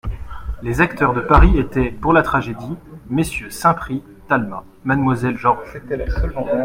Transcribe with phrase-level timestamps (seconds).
[0.63, 2.75] Les acteurs de Paris étaient, pour la tragédie:
[3.11, 5.77] MMonsieur Saint-Prix, Talma; Mademoiselle Georges.